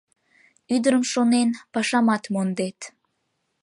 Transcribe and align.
Ӱдырым 0.75 1.03
шонен, 1.11 1.49
пашамат 1.73 2.23
мондет. 2.33 2.79